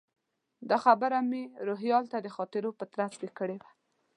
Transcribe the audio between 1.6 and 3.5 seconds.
روهیال ته د خاطرو په ترڅ کې